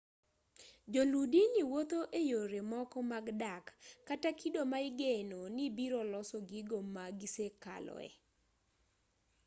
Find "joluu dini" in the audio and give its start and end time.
0.93-1.61